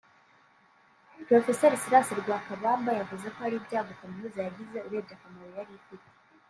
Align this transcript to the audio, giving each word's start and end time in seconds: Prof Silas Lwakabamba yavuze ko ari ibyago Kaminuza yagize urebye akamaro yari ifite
Prof 1.25 1.45
Silas 1.81 2.07
Lwakabamba 2.27 2.91
yavuze 2.99 3.25
ko 3.33 3.39
ari 3.47 3.55
ibyago 3.59 3.91
Kaminuza 3.99 4.39
yagize 4.41 4.77
urebye 4.87 5.13
akamaro 5.17 5.49
yari 5.59 5.73
ifite 5.81 6.07